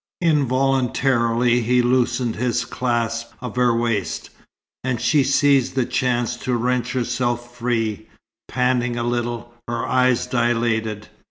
Involuntarily 0.23 1.61
he 1.61 1.83
loosened 1.83 2.35
his 2.35 2.65
clasp 2.65 3.33
of 3.39 3.55
her 3.55 3.71
waist, 3.75 4.31
and 4.83 4.99
she 4.99 5.23
seized 5.23 5.75
the 5.75 5.85
chance 5.85 6.35
to 6.37 6.55
wrench 6.55 6.93
herself 6.93 7.55
free, 7.55 8.07
panting 8.47 8.97
a 8.97 9.03
little, 9.03 9.53
her 9.67 9.85
eyes 9.85 10.25
dilated. 10.25 11.07